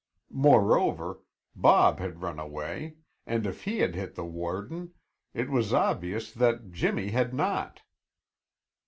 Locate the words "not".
7.35-7.81